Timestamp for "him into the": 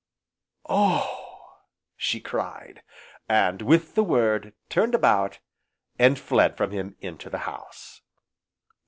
6.71-7.37